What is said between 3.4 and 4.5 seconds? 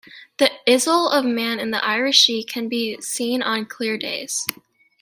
on clear days.